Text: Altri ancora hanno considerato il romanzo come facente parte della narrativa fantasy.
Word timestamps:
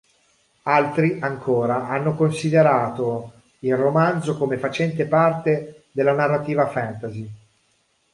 Altri 0.63 1.19
ancora 1.21 1.87
hanno 1.87 2.15
considerato 2.15 3.33
il 3.59 3.77
romanzo 3.77 4.35
come 4.35 4.57
facente 4.57 5.05
parte 5.05 5.83
della 5.91 6.13
narrativa 6.15 6.67
fantasy. 6.67 7.31